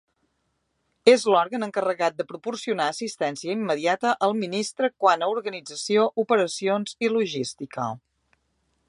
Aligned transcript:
És 1.11 1.25
l'òrgan 1.33 1.65
encarregat 1.65 2.17
de 2.21 2.25
proporcionar 2.31 2.87
assistència 2.93 3.57
immediata 3.59 4.15
al 4.29 4.33
Ministre 4.41 4.91
quant 5.05 5.27
a 5.27 5.29
organització, 5.35 6.11
operacions 6.25 6.99
i 7.09 7.17
logística. 7.21 7.87